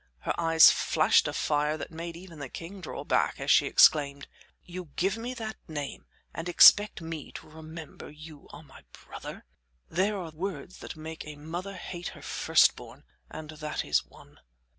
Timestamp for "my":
8.63-8.81